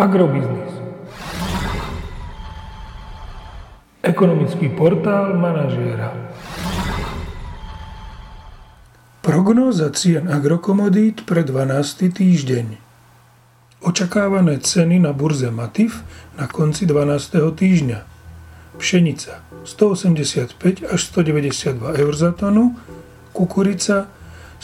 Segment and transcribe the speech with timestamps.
[0.00, 0.72] Agrobiznis.
[4.00, 6.16] Ekonomický portál manažéra.
[9.20, 12.16] Prognóza cien agrokomodít pre 12.
[12.16, 12.80] týždeň.
[13.84, 16.00] Očakávané ceny na burze Matif
[16.40, 17.52] na konci 12.
[17.52, 18.00] týždňa.
[18.80, 22.72] Pšenica 185 až 192 eur za tonu,
[23.36, 24.08] kukurica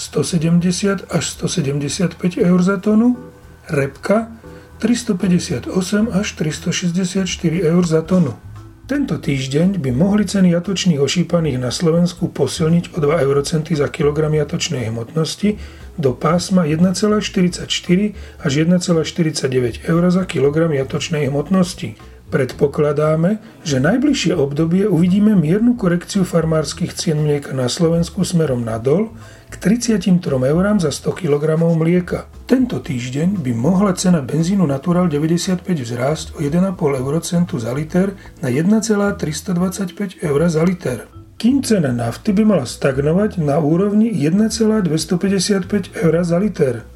[0.00, 3.20] 170 až 175 eur za tonu,
[3.68, 4.32] repka
[4.78, 5.68] 358
[6.12, 7.26] až 364
[7.64, 8.36] eur za tonu.
[8.86, 14.30] Tento týždeň by mohli ceny jatočných ošípaných na Slovensku posilniť o 2 eurocenty za kilogram
[14.30, 15.58] jatočnej hmotnosti
[15.98, 17.66] do pásma 1,44
[18.46, 21.98] až 1,49 eur za kilogram jatočnej hmotnosti.
[22.26, 29.14] Predpokladáme, že najbližšie obdobie uvidíme miernu korekciu farmárskych cien mlieka na Slovensku smerom nadol
[29.46, 32.26] k 33 eurám za 100 kg mlieka.
[32.50, 38.50] Tento týždeň by mohla cena benzínu Natural 95 vzrásť o 1,5 eurocentu za liter na
[38.50, 41.06] 1,325 eur za liter.
[41.38, 46.95] Kým cena nafty by mala stagnovať na úrovni 1,255 eur za liter.